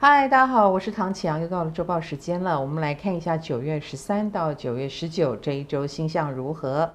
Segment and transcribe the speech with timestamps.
[0.00, 2.60] 嗨，大家好，我是唐启阳，又到了周报时间了。
[2.60, 6.88] 我们来看一下九月十三到九月十九这一周星象如何。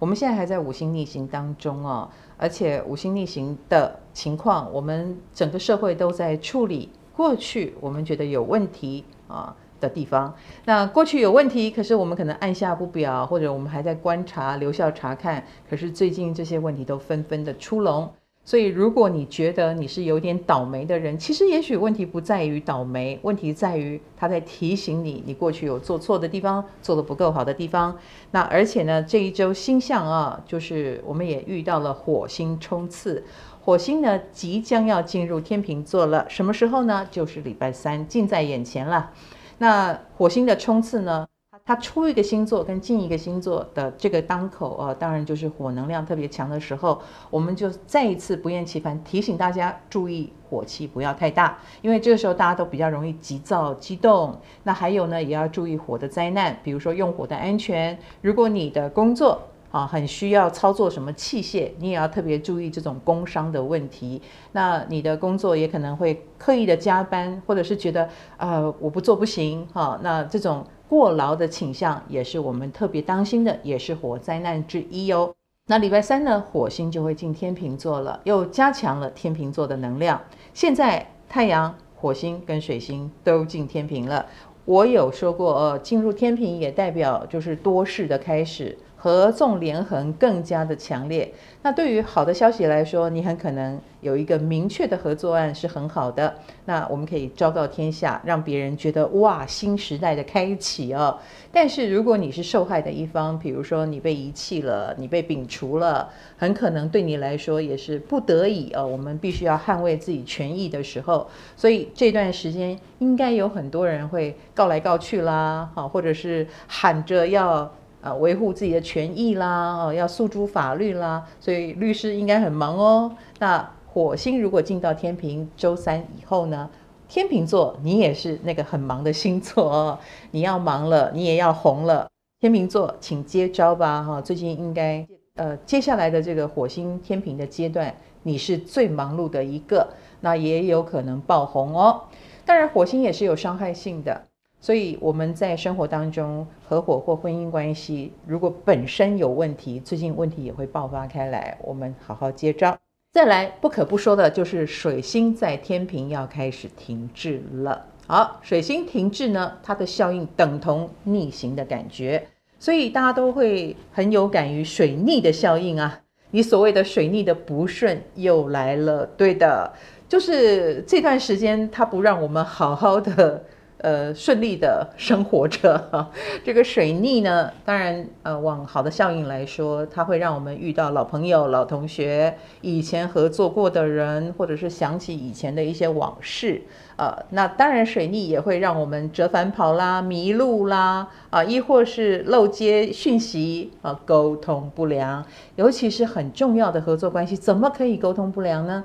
[0.00, 10.34] 我们现在还在五星逆行当中哦，而且五星逆行的情况，我们整个社会都在处理过去我们觉得有问题啊的地方。
[10.64, 15.44] 那过去有问题，可是我们可能按下不表，或者我们还在观察、留校察看。
[15.68, 18.12] 可是最近这些问题都纷纷的出笼。
[18.42, 27.96] 所以，如果你觉得你是有点倒霉的人，其实也许问题不在于倒霉，问题在于他在提醒你，你过去有做错的地方，做得不够好的地方。
[28.32, 33.22] 那而且呢，这一周星象啊，就是我们也遇到了火星冲刺，
[33.60, 37.06] 火星呢即将要进入天秤座了，什么时候呢？
[37.08, 39.12] 就是礼拜三，近在眼前了。
[39.58, 41.29] 那火星的冲刺呢？
[41.70, 47.00] 它出一个星座跟进一个星座的这个当口啊，当然就是火能量特别强的时候，
[47.30, 54.36] 我们就再一次不厌其烦提醒大家注意火气不要太大，因为这个时候大家都比较容易急躁激动。
[54.64, 57.96] 那还有呢，也要注意火的灾难，比如说用火的安全。
[58.20, 64.20] 如果你的工作啊很需要操作什么器械，你也要特别注意这种工伤的问题。
[64.50, 70.66] 那你的工作也可能会刻意的加班，或者是觉得啊、呃、我不做不行哈，那这种。
[70.90, 75.32] 过劳的倾向也是我们特别当心的，也是火灾难之一哦。
[75.68, 80.20] 那礼拜三呢，火星就会进天秤座了，又加强了天秤座的能量。
[80.52, 84.26] 现在太阳、火星跟水星都进天平了。
[84.64, 88.76] 我有说过，呃，进入天平也代表就是多事的开始。
[89.02, 91.32] 合纵连横更加的强烈。
[91.62, 96.34] 那对于好的消息来说，你很可能有一个明确的合作案是很好的。
[96.66, 101.18] 那我们可以昭告天下，让别人觉得哇，新时代的开启哦。
[101.50, 108.86] 但是如果你是受害的一方，比如说你被遗弃了，你被摒除了，很可能对你来说也是不得已哦。
[108.86, 111.26] 我们必须要捍卫自己权益的时候，
[111.56, 117.70] 所以这段时间应该有很多人会告来告去啦，好，或者是喊着要。
[118.00, 123.14] 啊，维护自己的权益啦，哦，要诉诸法律啦，所以律师应该很忙哦。
[123.38, 126.70] 那火星如果进到天秤，周三以后呢，
[127.08, 129.98] 天秤座你也是那个很忙的星座哦，
[130.30, 132.08] 你要忙了，你也要红了。
[132.40, 139.88] 天秤座，请接招吧，哈，最近应该呃，接下来的这个火星天秤的阶段，你是最忙碌的一个，
[140.20, 142.02] 那也有可能爆红哦。
[142.46, 144.22] 当然，火星也是有伤害性的。
[144.60, 151.56] 所以我们在生活当中，合伙或婚姻关系，如果本身有问题，最近问题也会爆发开来。
[151.62, 152.76] 我们好好接招。
[153.10, 157.86] 再来，不可不说的就是水星在天秤要开始停滞了。
[158.06, 162.26] 好，水星停滞呢，它的效应等同逆行的感觉，
[162.58, 166.00] 所以大家都会很有感于水逆的效应啊。
[166.32, 169.72] 你所谓的水逆的不顺又来了，对的，
[170.06, 173.42] 就是这段时间它不让我们好好的。
[173.82, 176.08] 呃，顺利的生活着。
[176.44, 186.62] 这个水逆呢，当然，呃，往好的效应来说，它会让我们遇到老朋友、老同学，以前合作过的人，或者是想起以前的一些往事。
[186.96, 195.24] 呃，那当然，水逆也会让我们折返跑啦、迷路啦，啊、亦或是漏接讯息啊、沟通不良。
[195.56, 198.84] 尤其是很重要的合作关系，怎么可以沟通不良呢？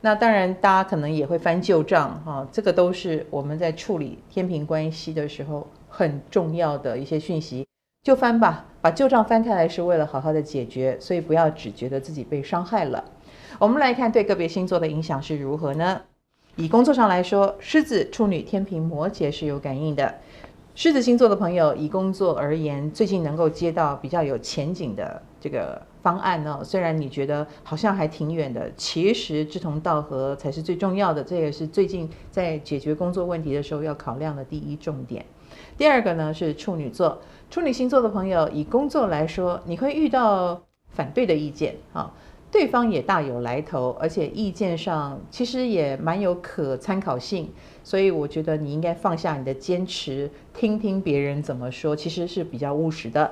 [0.00, 7.66] 那当然，大家可能也会翻旧账哈，这个都是我们在处理天秤关系的时候很重要的一些讯息，
[8.02, 13.02] 就翻吧，把旧账翻开来是为了好好的解决，所以不要只觉得自己被伤害了。
[13.58, 16.02] 我们来看对个别星座的影响是如何呢？
[16.56, 20.14] 以工作上来说，狮子、处女、天秤、摩羯是有感应的。
[20.74, 26.60] 狮子星座的朋友，以工作而言，最近能够接到比较有前景的这个方案呢。
[26.64, 31.22] 虽然你觉得好像还挺远的，其实志同道合才是最重要的。
[31.22, 35.24] 这也是最近在解决工作问题的时候要考量的第一重点。
[35.78, 42.12] 第二个呢是处女座，处女星座的朋友，以工作来说，你会遇到反对的意见啊。
[42.50, 47.52] 对方也大有来头，而且意见上其实也蛮有可参考性，
[47.84, 53.30] 所以我觉得你应该放下你的坚持，听听别人怎么说，其实是比较务实的。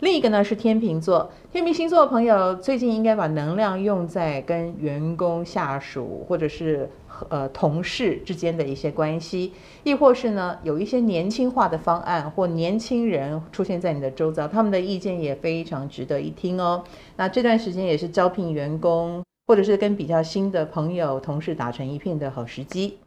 [0.00, 6.88] 另一个呢是天秤座，天秤星座的朋友最近应该把能量用在跟员工、下属或者是
[7.28, 9.52] 呃同事之间的一些关系，
[9.82, 16.84] 亦或是呢有一些年轻化的方案或年轻人出现在你的周遭，他们的意见也非常值得一听哦。
[17.16, 22.98] 那这段时间也是招聘员工或者是跟比较新的朋友、同事打成一片的好时机。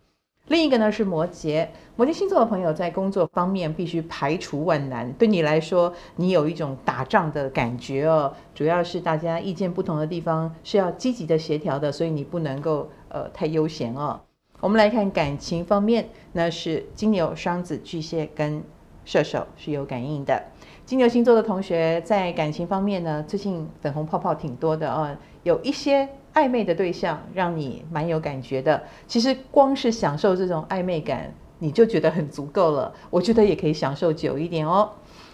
[0.51, 1.65] 另一个呢是摩羯，
[1.95, 5.09] 摩羯星座的朋友在工作方面必须排除万难。
[5.13, 14.19] 对你来说，你有一种打仗的感觉哦，主要是大家意见不同的地方是要积极的协调的，所以你不能够呃太悠闲哦。
[14.59, 18.61] 我们来看感情方面，那是金牛、双子、巨蟹跟
[19.05, 20.43] 射手是有感应的。
[20.85, 28.81] 金牛星座的同学在感情方面呢，最近粉红泡泡挺多的哦，有一些暧昧的对象让你蛮有感觉的。
[29.07, 32.93] 其实光是享受这种暧昧感，你就觉得很足够了。
[33.09, 34.89] 我觉得也可以享受久一点哦。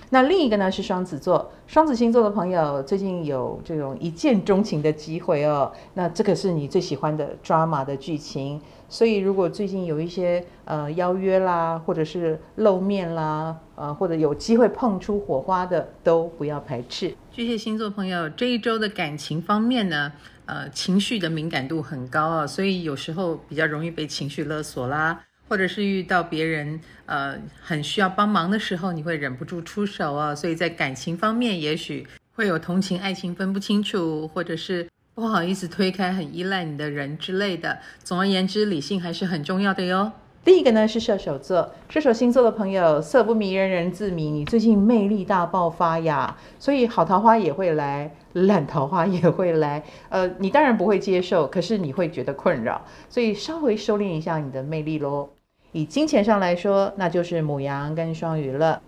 [0.09, 5.69] 那另一个呢是双子座，双子星座的朋友最近有这种一见钟情的机会哦。
[5.95, 17.15] 那这个是你最喜欢的 drama 的剧情，所以如果最近有一些呃邀约啦，或者是露面啦，呃或者有机会碰出火花的，都不要排斥。
[17.31, 20.11] 巨蟹星座朋友这一周的感情方面呢，
[20.45, 25.23] 呃情绪的敏感度很高啊，所以有时候比较容易被情绪勒索啦。
[25.49, 34.85] 或者是遇到别人呃很需要帮忙的时候，你会忍不住出手啊，所以在感情方面，也许会有同情爱情分不清楚，或者是
[35.17, 37.79] 不好意思推开很依赖你的人之类的。
[38.03, 40.11] 总而言之，理性还是很重要的哟。
[40.45, 49.83] 第一个呢是射手座，射手星座的朋友，色不迷人人自迷，你最近魅力大爆发呀，所以好桃花也会来，烂桃花也会来。
[50.09, 55.29] 呃，你当然不会接受，可是你会觉得困扰，所以稍微收敛一下你的魅力喽。
[55.71, 58.83] 以金钱上来说，那就是母羊跟双鱼了。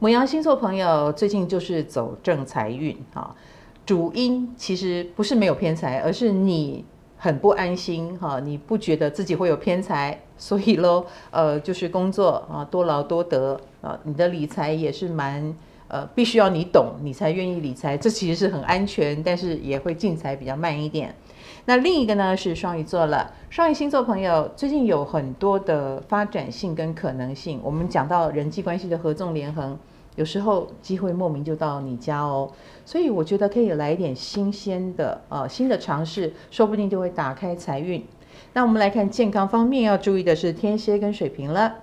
[0.00, 3.34] 母羊星座朋友最近就是走正财运哈，
[3.86, 6.84] 主因其实不是没有偏财，而是你
[7.16, 15.54] 很不安心哈，你不觉得自己会有偏财，所以喽，呃，就是工作啊多劳多得啊，你的理财也是蛮
[15.88, 21.14] 呃，必须要你懂，你才愿意理财，这其实是很安全，但是也会进财比较慢一点。
[21.64, 27.60] 那另一个呢是双鱼座了，双鱼星座朋友最近有很多的发展性跟可能性。
[27.62, 29.78] 我们讲到人际关系的合纵连横，
[30.16, 32.50] 有时候机会莫名就到你家哦，
[32.84, 38.04] 所以我觉得可以来一点新鲜的呃新的尝试，说不定就会打开财运。
[38.52, 41.76] 那我们来看健康方面要注意的是天蝎跟水瓶了，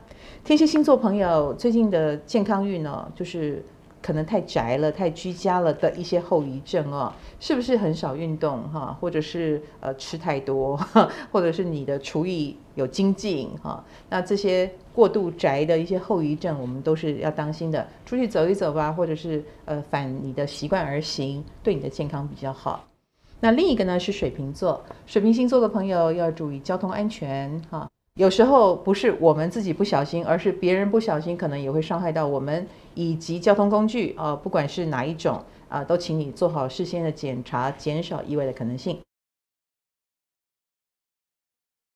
[0.43, 3.63] 天蝎星座朋友最近的健康运呢，就是。
[4.03, 10.77] 可能太宅了，太居家了的一些后遗症哦，是不是很少运动哈，或者是呃吃太多，
[11.31, 13.83] 或者是你的厨艺有精进哈？
[14.09, 17.87] 那这些过度宅的一些后遗症，我们都是要当心的。
[18.05, 22.85] 出去走一走吧，或者是呃反你的习惯而行，对你的健康比较好。
[23.39, 27.89] 那另一个呢是水瓶座，水瓶星座的朋友要注意交通安全哈。
[28.15, 38.99] 有时候不是我们自己不小心，而是别人不小心，可能也会伤害到我们以及交通工具啊，不管是哪一种啊，都请你做好事先的检查，减少意外的可能性。